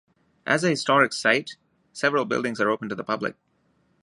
As 0.47 0.63
a 0.63 0.71
historic 0.71 1.13
site, 1.13 1.57
several 1.93 2.25
buildings 2.25 2.59
are 2.59 2.71
open 2.71 2.89
to 2.89 2.95
the 2.95 3.03
public. 3.03 3.35